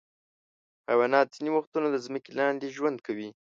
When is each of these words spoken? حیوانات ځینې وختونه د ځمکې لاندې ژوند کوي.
حیوانات 0.89 1.27
ځینې 1.35 1.49
وختونه 1.53 1.87
د 1.91 1.95
ځمکې 2.05 2.31
لاندې 2.39 2.73
ژوند 2.75 2.97
کوي. 3.07 3.29